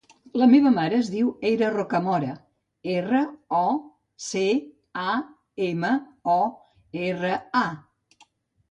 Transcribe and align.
La 0.41 0.45
meva 0.51 0.69
mare 0.77 0.95
es 1.01 1.09
diu 1.15 1.27
Eira 1.49 1.67
Rocamora: 1.73 2.31
erra, 2.95 3.21
o, 3.59 3.61
ce, 4.31 4.43
a, 5.05 5.15
ema, 5.71 5.97
o, 6.41 6.41
erra, 7.09 7.39
a. 7.67 8.29